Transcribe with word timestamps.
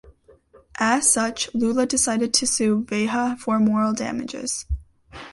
As 0.79 1.13
such, 1.13 1.53
Lula 1.53 1.85
decided 1.85 2.33
to 2.33 2.47
sue 2.47 2.83
"Veja" 2.89 3.37
for 3.39 3.59
moral 3.59 3.93
damages. 3.93 4.65